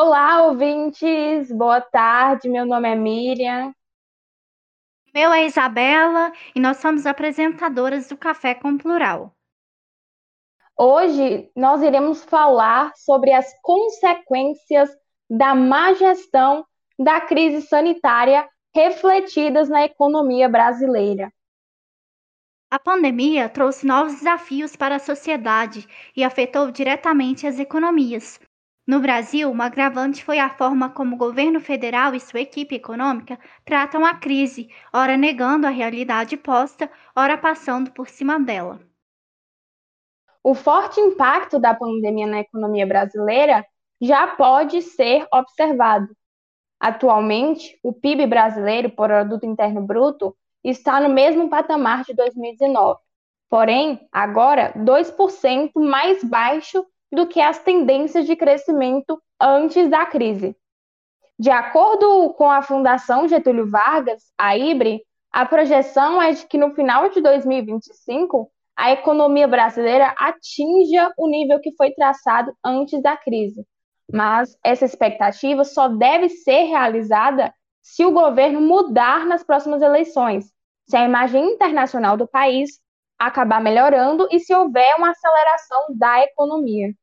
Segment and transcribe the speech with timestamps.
[0.00, 1.50] Olá, ouvintes!
[1.50, 3.74] Boa tarde, meu nome é Miriam.
[5.12, 9.34] Meu é Isabela e nós somos apresentadoras do Café com Plural.
[10.78, 14.88] Hoje nós iremos falar sobre as consequências
[15.28, 16.64] da má gestão
[16.96, 21.28] da crise sanitária refletidas na economia brasileira.
[22.70, 28.38] A pandemia trouxe novos desafios para a sociedade e afetou diretamente as economias.
[28.88, 33.38] No Brasil, um agravante foi a forma como o governo federal e sua equipe econômica
[33.62, 38.80] tratam a crise, ora negando a realidade posta, ora passando por cima dela.
[40.42, 43.62] O forte impacto da pandemia na economia brasileira
[44.00, 46.08] já pode ser observado.
[46.80, 50.34] Atualmente, o PIB brasileiro, Produto Interno Bruto,
[50.64, 52.98] está no mesmo patamar de 2019,
[53.50, 60.56] porém, agora 2% mais baixo do que as tendências de crescimento antes da crise.
[61.38, 66.74] De acordo com a Fundação Getúlio Vargas, a IBRE, a projeção é de que no
[66.74, 73.64] final de 2025 a economia brasileira atinja o nível que foi traçado antes da crise.
[74.12, 80.52] Mas essa expectativa só deve ser realizada se o governo mudar nas próximas eleições,
[80.88, 82.80] se a imagem internacional do país
[83.18, 86.94] acabar melhorando e se houver uma aceleração da economia.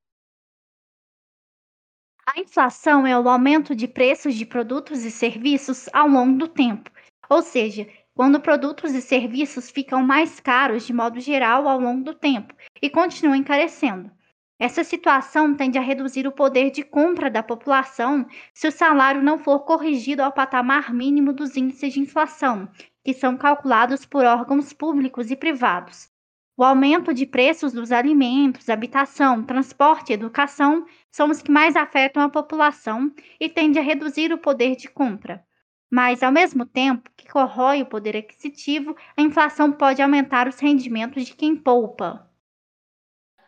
[2.27, 6.89] A inflação é o aumento de preços de produtos e serviços ao longo do tempo,
[7.29, 12.15] ou seja, quando produtos e serviços ficam mais caros de modo geral ao longo do
[12.15, 14.09] tempo e continuam encarecendo.
[14.57, 19.37] Essa situação tende a reduzir o poder de compra da população se o salário não
[19.37, 22.69] for corrigido ao patamar mínimo dos índices de inflação,
[23.05, 26.09] que são calculados por órgãos públicos e privados.
[26.57, 32.23] O aumento de preços dos alimentos, habitação, transporte e educação são os que mais afetam
[32.23, 35.45] a população e tende a reduzir o poder de compra.
[35.87, 41.25] Mas, ao mesmo tempo que corrói o poder aquisitivo, a inflação pode aumentar os rendimentos
[41.25, 42.27] de quem poupa.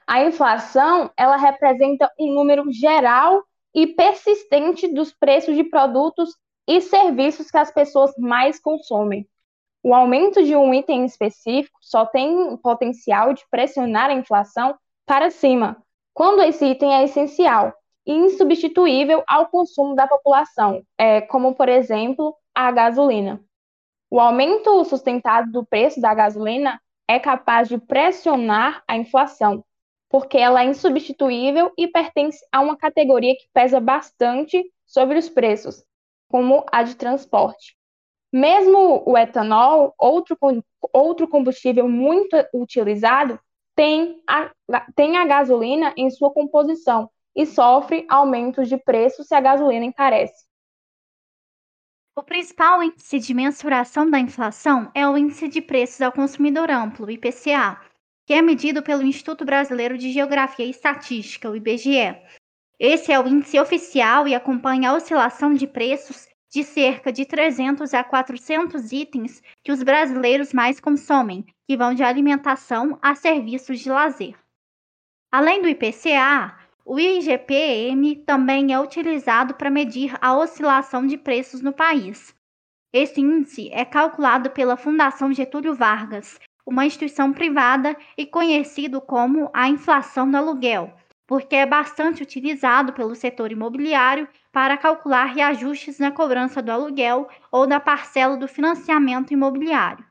[0.06, 3.44] A inflação, ela representa um número geral
[3.74, 6.29] e persistente dos preços de produtos
[6.68, 9.28] e serviços que as pessoas mais consomem.
[9.88, 15.81] O aumento de um item específico só tem potencial de pressionar a inflação para cima,
[16.14, 17.74] quando esse item é essencial
[18.06, 23.42] e insubstituível ao consumo da população, é, como, por exemplo, a gasolina.
[24.12, 29.64] O aumento sustentado do preço da gasolina é capaz de pressionar a inflação,
[30.09, 35.81] porque ela é insubstituível e pertence a uma categoria que pesa bastante sobre os preços,
[36.28, 37.76] como a de transporte.
[38.31, 40.38] Mesmo o etanol, outro,
[40.93, 43.39] outro combustível muito utilizado,
[43.75, 44.51] tem a,
[44.95, 50.47] tem a gasolina em sua composição e sofre aumentos de preço se a gasolina encarece.
[52.15, 57.11] O principal índice de mensuração da inflação é o Índice de Preços ao Consumidor Amplo,
[57.11, 57.79] IPCA,
[58.25, 62.19] que é medido pelo Instituto Brasileiro de Geografia e Estatística, o IBGE.
[62.79, 67.94] Esse é o índice oficial e acompanha a oscilação de preços de cerca de 300
[67.94, 73.90] a 400 itens que os brasileiros mais consomem, que vão de alimentação a serviços de
[73.90, 74.35] lazer.
[75.31, 81.74] Além do IPCA, o IGPM também é utilizado para medir a oscilação de preços no
[81.74, 82.34] país.
[82.94, 89.69] Esse índice é calculado pela Fundação Getúlio Vargas uma instituição privada e conhecido como a
[89.69, 90.94] inflação do aluguel,
[91.27, 97.67] porque é bastante utilizado pelo setor imobiliário para calcular reajustes na cobrança do aluguel ou
[97.67, 100.05] da parcela do financiamento imobiliário.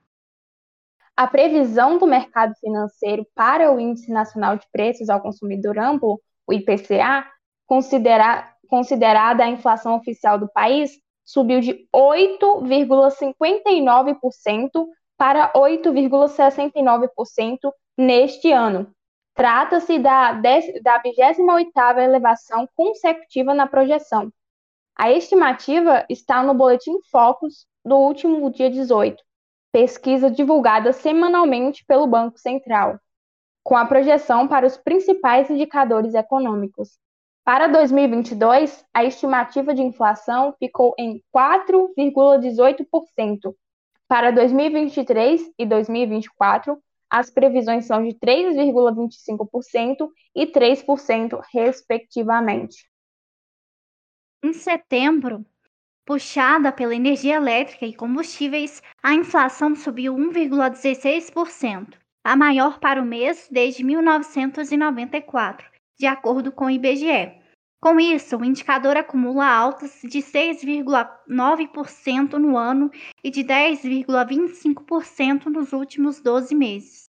[1.17, 6.53] A previsão do mercado financeiro para o Índice Nacional de Preços ao Consumidor Amplo, o
[6.53, 7.27] IPCA,
[7.67, 10.91] considera considerada a inflação oficial do país,
[11.25, 18.95] subiu de 8,59% para 8,69% neste ano.
[19.37, 24.33] Trata-se da, da 28ª elevação consecutiva na projeção.
[24.97, 29.23] A estimativa está no Boletim Focus do último dia 18,
[29.71, 32.99] pesquisa divulgada semanalmente pelo Banco Central,
[33.63, 36.99] com a projeção para os principais indicadores econômicos.
[37.45, 43.55] Para 2022, a estimativa de inflação ficou em 4,18%,
[44.09, 52.89] para 2023 e 2024, as previsões são de 3,25% e 3%, respectivamente.
[54.45, 55.45] Em setembro,
[56.05, 61.95] puxada pela energia elétrica e combustíveis, a inflação subiu 1,16%,
[62.25, 65.67] a maior para o mês desde 1994,
[65.99, 67.46] de acordo com o IBGE.
[67.87, 72.91] Com isso, o indicador acumula altas de 6,9% no ano
[73.23, 77.09] e de 10,25% nos últimos 12 meses.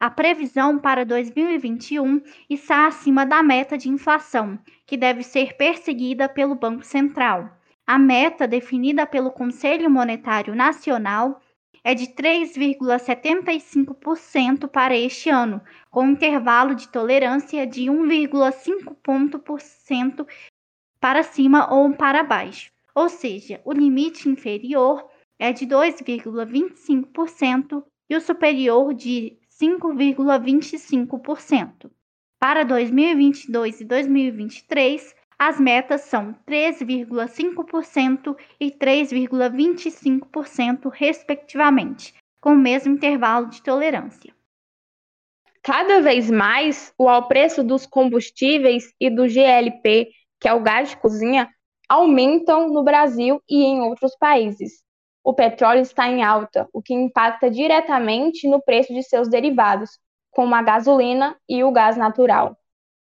[0.00, 2.20] A previsão para 2021
[2.50, 7.56] está acima da meta de inflação, que deve ser perseguida pelo Banco Central.
[7.86, 11.40] A meta definida pelo Conselho Monetário Nacional
[11.84, 20.26] é de 3,75% para este ano, com intervalo de tolerância de 1,5 ponto por cento
[21.00, 22.72] para cima ou para baixo.
[22.94, 25.08] Ou seja, o limite inferior
[25.38, 31.90] é de 2,25% e o superior de 5,25%.
[32.38, 43.48] Para 2022 e 2023, as metas são 3,5% e 3,25%, respectivamente, com o mesmo intervalo
[43.48, 44.32] de tolerância.
[45.60, 50.96] Cada vez mais, o preço dos combustíveis e do GLP, que é o gás de
[50.98, 51.50] cozinha,
[51.88, 54.84] aumentam no Brasil e em outros países.
[55.24, 59.98] O petróleo está em alta, o que impacta diretamente no preço de seus derivados,
[60.30, 62.56] como a gasolina e o gás natural.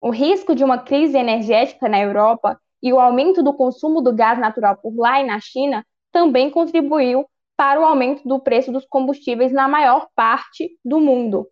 [0.03, 4.37] O risco de uma crise energética na Europa e o aumento do consumo do gás
[4.37, 9.53] natural por lá e na China também contribuiu para o aumento do preço dos combustíveis
[9.53, 11.47] na maior parte do mundo.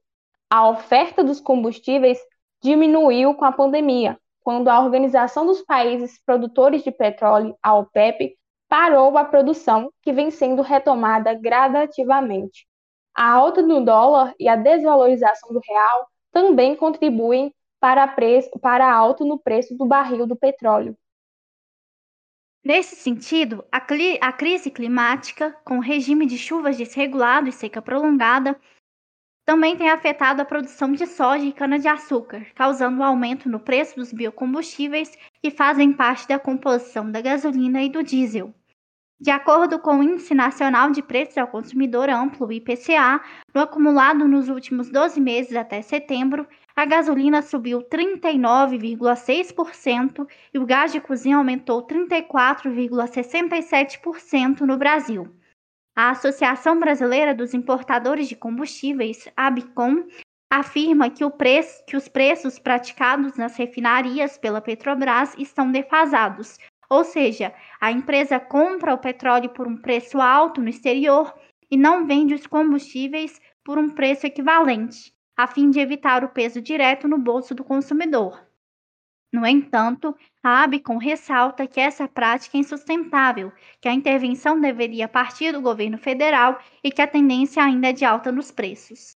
[0.50, 2.19] A oferta dos combustíveis
[2.62, 8.36] diminuiu com a pandemia, quando a Organização dos Países Produtores de Petróleo, a OPEP,
[8.68, 12.68] parou a produção, que vem sendo retomada gradativamente.
[13.15, 19.25] A alta do dólar e a desvalorização do real também contribuem para, preço, para alto
[19.25, 20.95] no preço do barril do petróleo.
[22.63, 23.81] Nesse sentido, a,
[24.22, 28.57] a crise climática, com regime de chuvas desregulado e seca prolongada,
[29.44, 34.13] também tem afetado a produção de soja e cana-de-açúcar, causando um aumento no preço dos
[34.13, 38.54] biocombustíveis que fazem parte da composição da gasolina e do diesel.
[39.19, 43.22] De acordo com o Índice Nacional de Preços ao Consumidor Amplo, IPCA,
[43.54, 50.91] no acumulado nos últimos 12 meses até setembro, a gasolina subiu 39,6% e o gás
[50.91, 55.33] de cozinha aumentou 34,67% no Brasil.
[55.95, 60.07] A Associação Brasileira dos Importadores de Combustíveis, ABICOM,
[60.50, 66.57] afirma que, preço, que os preços praticados nas refinarias pela Petrobras estão defasados,
[66.89, 71.33] ou seja, a empresa compra o petróleo por um preço alto no exterior
[71.69, 76.61] e não vende os combustíveis por um preço equivalente, a fim de evitar o peso
[76.61, 78.39] direto no bolso do consumidor.
[79.33, 85.53] No entanto, a Abicom ressalta que essa prática é insustentável, que a intervenção deveria partir
[85.53, 89.15] do governo federal e que a tendência ainda é de alta nos preços.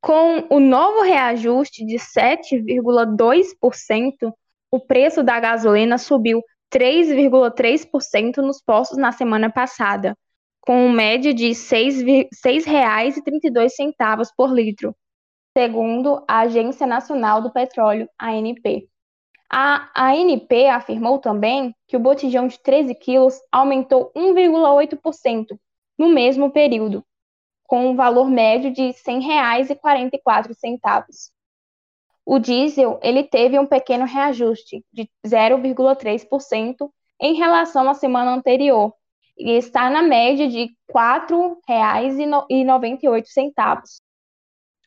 [0.00, 4.32] Com o novo reajuste de 7,2%,
[4.70, 6.42] o preço da gasolina subiu
[6.72, 10.16] 3,3% nos postos na semana passada,
[10.60, 14.96] com média de R$ 6,32 por litro,
[15.56, 18.88] segundo a Agência Nacional do Petróleo, ANP.
[19.50, 25.46] A ANP afirmou também que o botijão de 13 quilos aumentou 1,8%
[25.98, 27.04] no mesmo período,
[27.64, 31.30] com um valor médio de R$ 100,44
[32.24, 36.88] o diesel ele teve um pequeno reajuste de 0,3%
[37.20, 38.94] em relação à semana anterior
[39.36, 44.00] e está na média de R$ 4,98.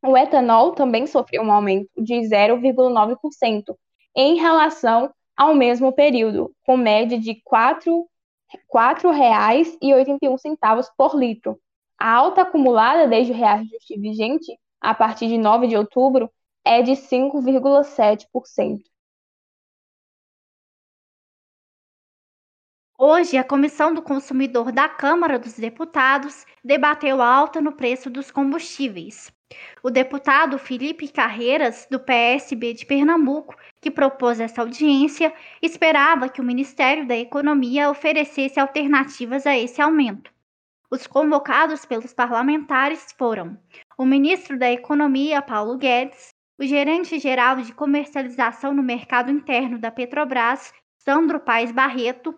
[0.05, 3.75] O etanol também sofreu um aumento de 0,9%
[4.15, 7.41] em relação ao mesmo período, com média de R$
[8.71, 11.59] 4,81 por litro.
[11.97, 16.29] A alta acumulada desde o reajuste vigente, a partir de 9 de outubro,
[16.63, 18.81] é de 5,7%.
[23.07, 29.31] Hoje, a Comissão do Consumidor da Câmara dos Deputados debateu alta no preço dos combustíveis.
[29.83, 35.31] O deputado Felipe Carreiras, do PSB de Pernambuco, que propôs essa audiência,
[35.61, 40.31] esperava que o Ministério da Economia oferecesse alternativas a esse aumento.
[40.89, 43.55] Os convocados pelos parlamentares foram
[43.99, 50.73] o ministro da Economia, Paulo Guedes, o gerente-geral de comercialização no mercado interno da Petrobras,
[50.97, 52.33] Sandro Paes Barreto,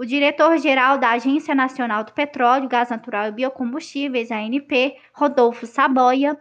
[0.00, 6.40] o diretor-geral da Agência Nacional do Petróleo, Gás Natural e Biocombustíveis, ANP, Rodolfo Saboia,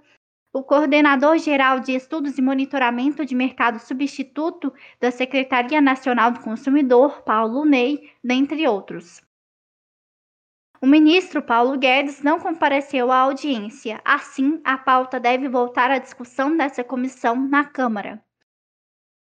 [0.54, 7.66] o coordenador-geral de Estudos e Monitoramento de Mercado Substituto da Secretaria Nacional do Consumidor, Paulo
[7.66, 9.22] Ney, dentre outros.
[10.82, 16.56] O ministro Paulo Guedes não compareceu à audiência, assim, a pauta deve voltar à discussão
[16.56, 18.24] dessa comissão na Câmara.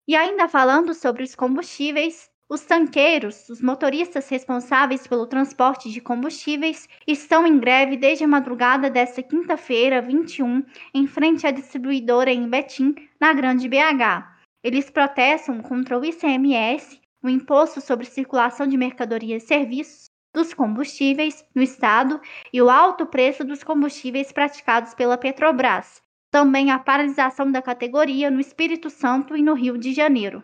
[0.07, 6.87] E ainda falando sobre os combustíveis, os tanqueiros, os motoristas responsáveis pelo transporte de combustíveis,
[7.07, 12.93] estão em greve desde a madrugada desta quinta-feira, 21, em frente à distribuidora em Betim,
[13.19, 14.35] na Grande BH.
[14.63, 21.43] Eles protestam contra o ICMS, o Imposto sobre Circulação de Mercadorias e Serviços, dos combustíveis
[21.55, 22.19] no estado
[22.51, 28.39] e o alto preço dos combustíveis praticados pela Petrobras, também a paralisação da categoria no
[28.39, 30.43] Espírito Santo e no Rio de Janeiro.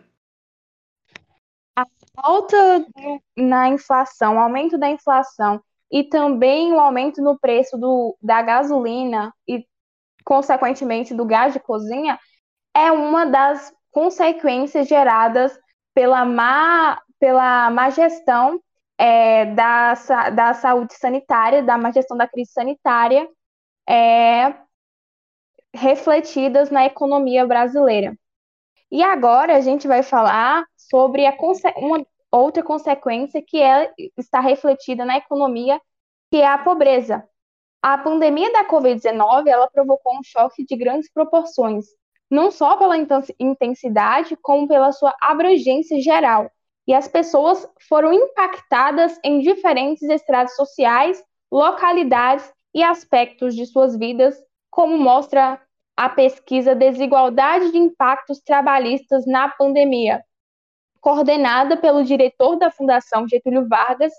[2.16, 2.86] Alta
[3.36, 9.66] na inflação, aumento da inflação e também o aumento no preço do, da gasolina e,
[10.24, 12.18] consequentemente, do gás de cozinha
[12.74, 15.58] é uma das consequências geradas
[15.94, 18.60] pela má, pela má gestão
[18.98, 19.94] é, da,
[20.34, 23.28] da saúde sanitária, da má gestão da crise sanitária,
[23.88, 24.54] é,
[25.74, 28.16] refletidas na economia brasileira.
[28.92, 31.24] E agora a gente vai falar sobre
[31.78, 35.80] uma outra consequência que é, está refletida na economia,
[36.30, 37.26] que é a pobreza.
[37.80, 41.86] A pandemia da Covid-19 ela provocou um choque de grandes proporções,
[42.30, 42.94] não só pela
[43.40, 46.50] intensidade, como pela sua abrangência geral.
[46.86, 54.36] E as pessoas foram impactadas em diferentes estratos sociais, localidades e aspectos de suas vidas,
[54.70, 55.58] como mostra
[55.96, 60.24] a pesquisa Desigualdade de Impactos Trabalhistas na Pandemia,
[61.00, 64.12] coordenada pelo diretor da Fundação Getúlio Vargas,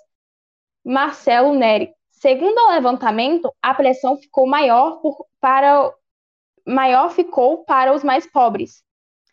[0.83, 1.93] Marcelo Neri.
[2.11, 5.93] Segundo o levantamento, a pressão ficou maior, por, para,
[6.65, 8.83] maior ficou para os mais pobres.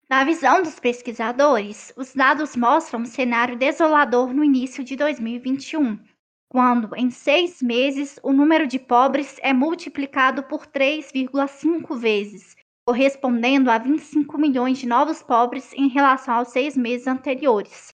[0.08, 6.11] Na visão dos pesquisadores, os dados mostram um cenário desolador no início de 2021
[6.52, 12.54] quando, em seis meses, o número de pobres é multiplicado por 3,5 vezes,
[12.86, 17.88] correspondendo a 25 milhões de novos pobres em relação aos seis meses anteriores.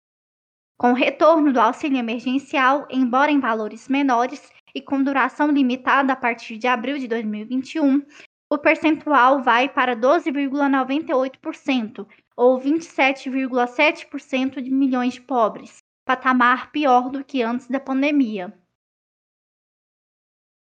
[0.80, 6.16] Com o retorno do auxílio emergencial, embora em valores menores e com duração limitada a
[6.16, 8.02] partir de abril de 2021,
[8.50, 17.42] o percentual vai para 12,98%, ou 27,7% de milhões de pobres, patamar pior do que
[17.42, 18.56] antes da pandemia.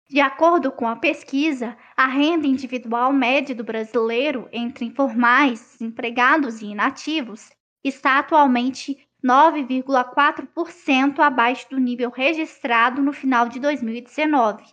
[0.09, 6.65] De acordo com a pesquisa, a renda individual média do brasileiro entre informais, empregados e
[6.65, 7.49] inativos
[7.81, 14.65] está atualmente 9,4% abaixo do nível registrado no final de 2019.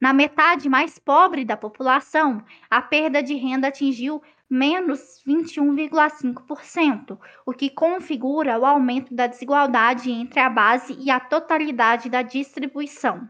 [0.00, 7.70] Na metade mais pobre da população, a perda de renda atingiu menos 21,5%, o que
[7.70, 13.28] configura o aumento da desigualdade entre a base e a totalidade da distribuição.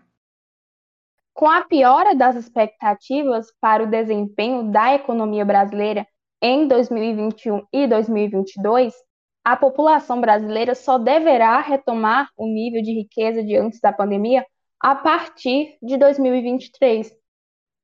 [1.33, 6.07] Com a piora das expectativas para o desempenho da economia brasileira
[6.41, 8.95] em 2021 e 2022,
[9.45, 14.47] a população brasileira só deverá retomar o nível de riqueza de antes da pandemia
[14.81, 17.11] a partir de 2023,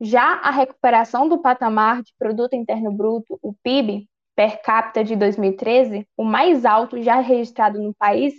[0.00, 6.08] já a recuperação do patamar de produto interno bruto, o PIB, per capita de 2013,
[6.16, 8.32] o mais alto já registrado no país,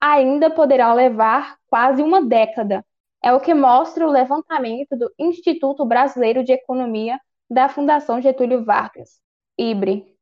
[0.00, 2.84] ainda poderá levar quase uma década.
[3.22, 9.20] É o que mostra o levantamento do Instituto Brasileiro de Economia da Fundação Getúlio Vargas,
[9.56, 10.16] IBRE.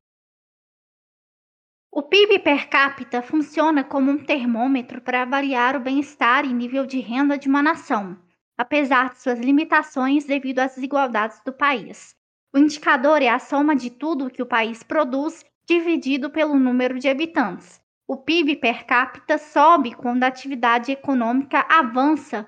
[1.91, 7.01] O PIB per capita funciona como um termômetro para avaliar o bem-estar e nível de
[7.01, 8.19] renda de uma nação
[8.57, 12.15] apesar de suas limitações devido às desigualdades do país.
[12.55, 16.99] O indicador é a soma de tudo o que o país produz dividido pelo número
[16.99, 17.81] de habitantes.
[18.07, 22.47] O PIB per capita sobe quando a atividade econômica avança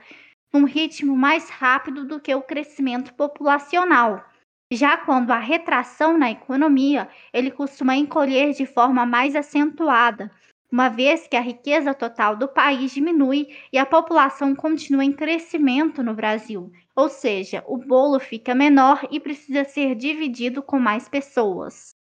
[0.52, 4.24] num ritmo mais rápido do que o crescimento populacional.
[4.72, 10.30] Já quando há retração na economia, ele costuma encolher de forma mais acentuada,
[10.76, 16.02] uma vez que a riqueza total do país diminui e a população continua em crescimento
[16.02, 21.94] no Brasil, ou seja, o bolo fica menor e precisa ser dividido com mais pessoas.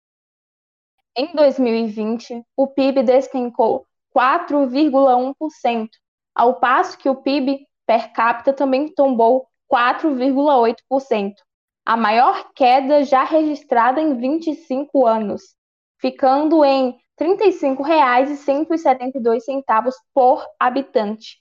[1.16, 5.88] Em 2020, o PIB despencou 4,1%,
[6.34, 11.32] ao passo que o PIB per capita também tombou 4,8%.
[11.86, 15.54] a maior queda já registrada em 25 anos,
[16.00, 21.38] ficando em R$ 35,172 por habitante.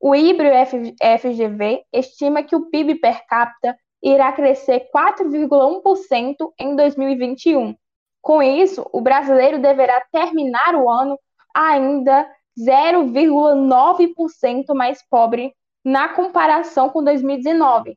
[0.00, 0.54] O híbrido
[1.00, 7.74] FGV estima que o PIB per capita irá crescer 4,1% em 2021.
[8.20, 11.18] Com isso, o brasileiro deverá terminar o ano
[11.54, 15.54] ainda 0,9% mais pobre
[15.84, 17.96] na comparação com 2019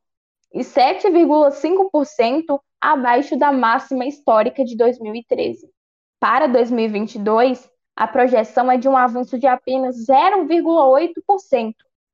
[0.53, 5.69] e 7,5% abaixo da máxima histórica de 2013.
[6.19, 11.73] Para 2022, a projeção é de um avanço de apenas 0,8%,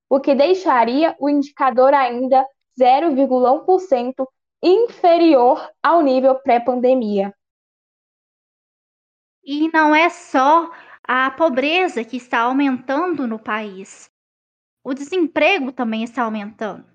[0.10, 2.46] o que deixaria o indicador ainda
[2.80, 4.28] 0,1%
[4.62, 7.34] inferior ao nível pré-pandemia.
[9.44, 10.72] E não é só
[11.04, 14.10] a pobreza que está aumentando no país.
[14.84, 16.86] O desemprego também está aumentando.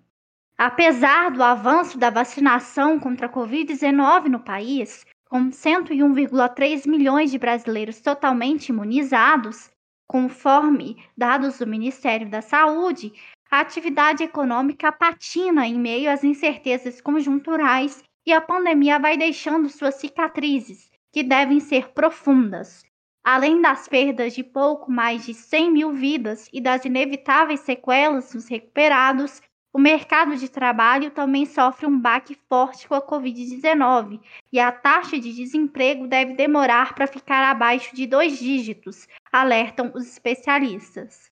[0.58, 8.00] Apesar do avanço da vacinação contra a Covid-19 no país, com 101,3 milhões de brasileiros
[8.00, 9.70] totalmente imunizados,
[10.08, 13.12] conforme dados do Ministério da Saúde,
[13.48, 19.94] a atividade econômica patina em meio às incertezas conjunturais e a pandemia vai deixando suas
[19.94, 22.84] cicatrizes, que devem ser profundas.
[23.22, 28.48] Além das perdas de pouco mais de 100 mil vidas e das inevitáveis sequelas dos
[28.48, 29.40] recuperados,
[29.72, 34.20] o mercado de trabalho também sofre um baque forte com a Covid-19
[34.52, 40.06] e a taxa de desemprego deve demorar para ficar abaixo de dois dígitos, alertam os
[40.06, 41.30] especialistas.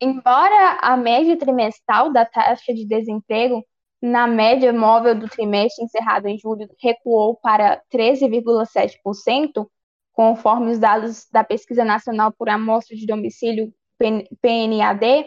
[0.00, 3.64] Embora a média trimestral da taxa de desemprego
[4.00, 9.66] na média móvel do trimestre encerrado em julho recuou para 13,7%,
[10.12, 15.26] conforme os dados da Pesquisa Nacional por Amostra de Domicílio PNAD,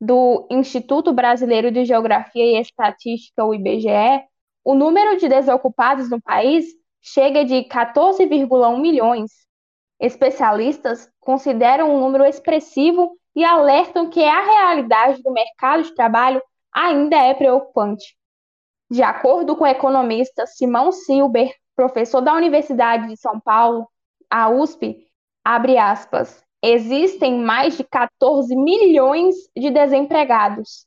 [0.00, 4.24] do Instituto Brasileiro de Geografia e Estatística, o IBGE,
[4.64, 6.66] o número de desocupados no país
[7.02, 9.30] chega de 14,1 milhões.
[9.98, 17.16] Especialistas consideram um número expressivo e alertam que a realidade do mercado de trabalho ainda
[17.16, 18.16] é preocupante.
[18.90, 23.86] De acordo com o economista Simão Silber, professor da Universidade de São Paulo,
[24.28, 25.06] a USP,
[25.44, 30.86] abre aspas, existem mais de 14 milhões de desempregados,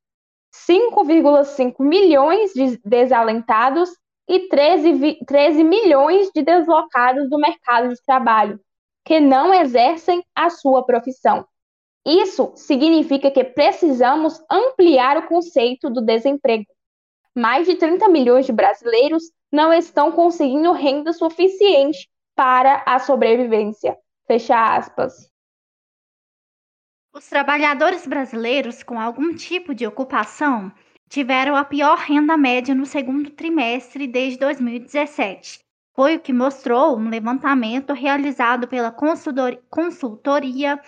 [0.54, 3.90] 5,5 milhões de desalentados
[4.28, 8.60] e 13, 13 milhões de deslocados do mercado de trabalho,
[9.04, 11.46] que não exercem a sua profissão.
[12.06, 16.66] Isso significa que precisamos ampliar o conceito do desemprego.
[17.36, 23.98] Mais de 30 milhões de brasileiros não estão conseguindo renda suficiente para a sobrevivência.
[24.28, 25.33] Fecha aspas.
[27.16, 30.72] Os trabalhadores brasileiros com algum tipo de ocupação
[31.08, 35.60] tiveram a pior renda média no segundo trimestre desde 2017.
[35.96, 40.82] Foi o que mostrou um levantamento realizado pela consultoria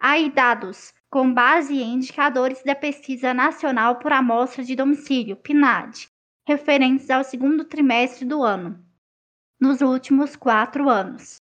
[0.00, 6.08] AIDADOS, com base em indicadores da Pesquisa Nacional por Amostra de Domicílio, PNAD,
[6.46, 8.82] referentes ao segundo trimestre do ano,
[9.60, 11.42] nos últimos quatro anos.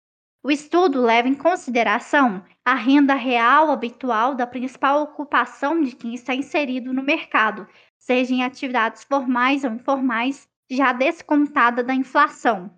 [0.47, 6.33] O estudo leva em consideração a renda real habitual da principal ocupação de quem está
[6.33, 12.71] inserido no mercado, seja em atividades formais ou informais, já descontada da inflação.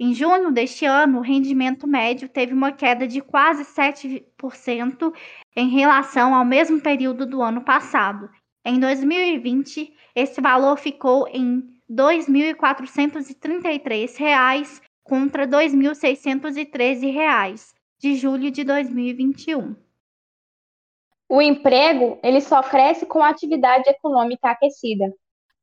[0.00, 5.14] Em junho deste ano, o rendimento médio teve uma queda de quase 7%
[5.54, 8.28] em relação ao mesmo período do ano passado.
[8.64, 19.74] Em 2020, esse valor ficou em R$ 2.433 contra R$ 2.613 de julho de 2021.
[21.28, 25.12] O emprego ele só cresce com a atividade econômica aquecida,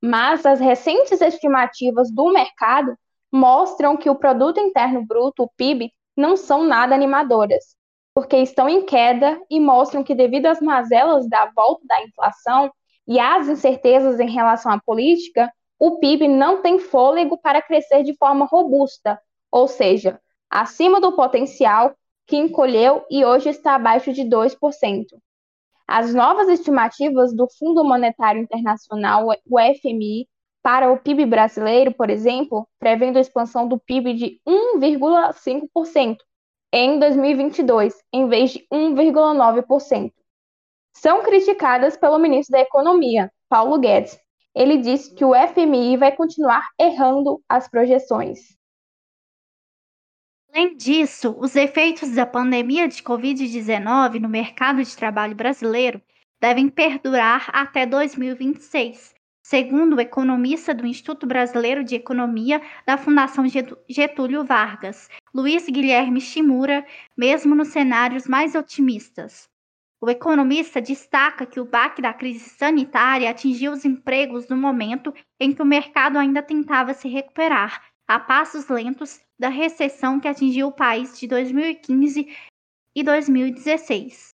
[0.01, 2.93] mas as recentes estimativas do mercado
[3.31, 7.77] mostram que o produto interno bruto, o PIB, não são nada animadoras,
[8.13, 12.69] porque estão em queda e mostram que devido às mazelas da volta da inflação
[13.07, 18.13] e às incertezas em relação à política, o PIB não tem fôlego para crescer de
[18.17, 19.17] forma robusta,
[19.51, 25.05] ou seja, acima do potencial que encolheu e hoje está abaixo de 2%.
[25.87, 30.27] As novas estimativas do Fundo Monetário Internacional, o FMI,
[30.61, 36.17] para o PIB brasileiro, por exemplo, prevendo a expansão do PIB de 1,5%
[36.73, 40.11] em 2022, em vez de 1,9%.
[40.93, 44.19] São criticadas pelo ministro da Economia, Paulo Guedes.
[44.53, 48.56] Ele disse que o FMI vai continuar errando as projeções.
[50.57, 56.01] Além disso, os efeitos da pandemia de Covid-19 no mercado de trabalho brasileiro
[56.41, 63.45] devem perdurar até 2026, segundo o economista do Instituto Brasileiro de Economia da Fundação
[63.87, 66.83] Getúlio Vargas, Luiz Guilherme Shimura,
[67.15, 69.47] mesmo nos cenários mais otimistas.
[70.01, 75.53] O economista destaca que o baque da crise sanitária atingiu os empregos no momento em
[75.53, 80.71] que o mercado ainda tentava se recuperar, a passos lentos, da recessão que atingiu o
[80.71, 82.27] país de 2015
[82.95, 84.29] e 2016.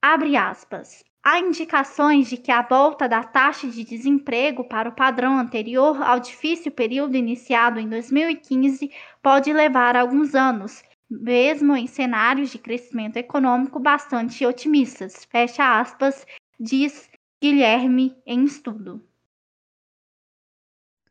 [0.00, 1.04] Abre aspas.
[1.24, 6.18] Há indicações de que a volta da taxa de desemprego para o padrão anterior ao
[6.18, 8.90] difícil período iniciado em 2015
[9.22, 15.24] pode levar alguns anos, mesmo em cenários de crescimento econômico bastante otimistas.
[15.30, 16.26] Fecha aspas,
[16.58, 17.08] diz
[17.40, 19.00] Guilherme em estudo.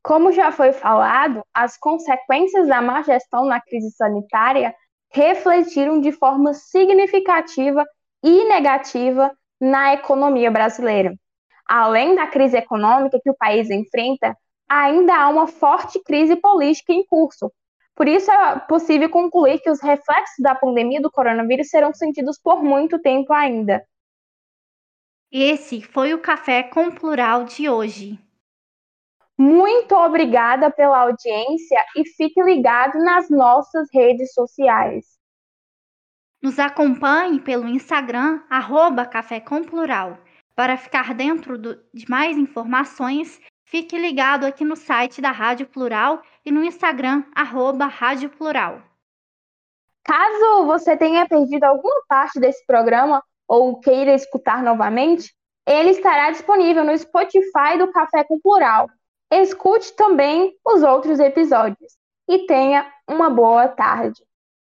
[0.04, 4.74] Como já foi falado, as consequências da má gestão na crise sanitária
[5.12, 7.86] refletiram de forma significativa
[8.24, 11.14] e negativa na economia brasileira.
[11.68, 14.36] Além da crise econômica que o país enfrenta,
[14.68, 17.52] ainda há uma forte crise política em curso.
[17.96, 22.64] Por isso é possível concluir que os reflexos da pandemia do coronavírus serão sentidos por
[22.64, 23.86] muito tempo ainda.
[25.32, 28.20] Esse foi o Café com Plural de hoje.
[29.44, 35.18] Muito obrigada pela audiência e fique ligado nas nossas redes sociais.
[36.44, 40.20] Nos acompanhe pelo Instagram, arroba Café com Plural.
[40.56, 46.22] Para ficar dentro do, de mais informações, fique ligado aqui no site da Rádio Plural
[46.46, 48.80] e no Instagram, arroba Rádio Plural.
[50.06, 55.34] Caso você tenha perdido alguma parte desse programa ou queira escutar novamente,
[55.68, 58.88] ele estará disponível no Spotify do Café com Plural.
[59.32, 64.22] Escute também os outros episódios e tenha uma boa tarde.